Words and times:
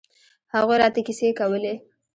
هغوى 0.53 0.75
راته 0.81 1.01
کيسې 1.07 1.27
کولې. 1.39 1.73